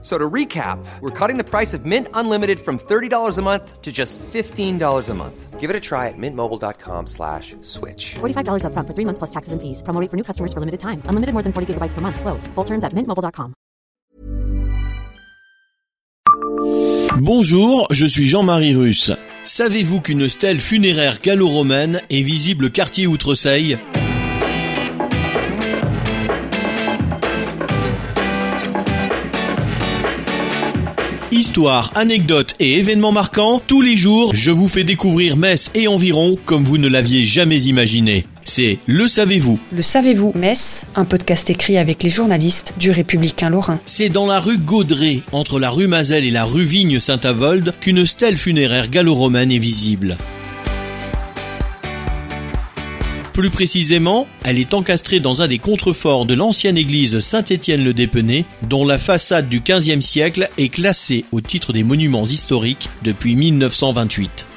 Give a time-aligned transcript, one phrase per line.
[0.00, 3.90] So to recap, we're cutting the price of Mint Unlimited from $30 a month to
[3.90, 5.58] just $15 a month.
[5.58, 8.14] Give it a try at mintmobile.com slash switch.
[8.20, 9.82] $45 upfront for three months plus taxes and fees.
[9.82, 11.02] Promo rate for new customers for limited time.
[11.06, 12.20] Unlimited more than 40 gigabytes per month.
[12.20, 12.46] Slows.
[12.54, 13.54] Full terms at mintmobile.com.
[17.20, 19.10] Bonjour, je suis Jean-Marie Russe.
[19.42, 23.78] Savez-vous qu'une stèle funéraire gallo-romaine est visible quartier Outreseille
[31.38, 36.36] Histoire, anecdotes et événements marquants, tous les jours, je vous fais découvrir Metz et environ
[36.44, 38.26] comme vous ne l'aviez jamais imaginé.
[38.42, 43.78] C'est Le Savez-vous Le Savez-vous Metz, un podcast écrit avec les journalistes du Républicain Lorrain.
[43.84, 48.36] C'est dans la rue Gaudré, entre la rue Mazel et la rue Vigne-Saint-Avold, qu'une stèle
[48.36, 50.18] funéraire gallo-romaine est visible.
[53.38, 58.98] Plus précisément, elle est encastrée dans un des contreforts de l'ancienne église Saint-Étienne-le-Dépené, dont la
[58.98, 64.48] façade du XVe siècle est classée au titre des monuments historiques depuis 1928.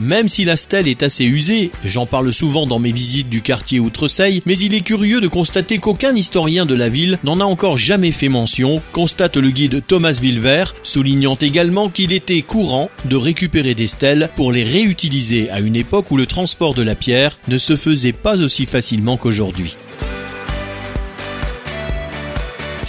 [0.00, 3.80] Même si la stèle est assez usée, j'en parle souvent dans mes visites du quartier
[3.80, 7.76] Outreseille, mais il est curieux de constater qu'aucun historien de la ville n'en a encore
[7.76, 13.74] jamais fait mention, constate le guide Thomas Villevert, soulignant également qu'il était courant de récupérer
[13.74, 17.58] des stèles pour les réutiliser à une époque où le transport de la pierre ne
[17.58, 19.76] se faisait pas aussi facilement qu'aujourd'hui.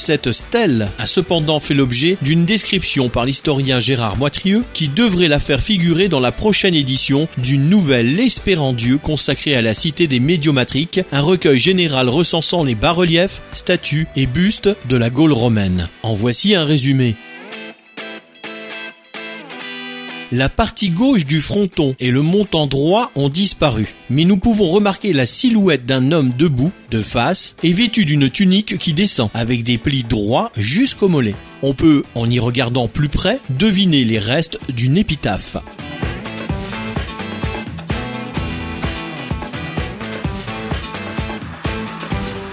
[0.00, 5.38] Cette stèle a cependant fait l'objet d'une description par l'historien Gérard Moitrieux qui devrait la
[5.38, 10.18] faire figurer dans la prochaine édition d'une nouvelle L'Espérant Dieu consacrée à la cité des
[10.18, 15.90] Médiomatriques, un recueil général recensant les bas-reliefs, statues et bustes de la Gaule romaine.
[16.02, 17.14] En voici un résumé.
[20.32, 25.12] La partie gauche du fronton et le montant droit ont disparu, mais nous pouvons remarquer
[25.12, 29.76] la silhouette d'un homme debout, de face, et vêtu d'une tunique qui descend, avec des
[29.76, 31.34] plis droits jusqu'au mollet.
[31.62, 35.56] On peut, en y regardant plus près, deviner les restes d'une épitaphe.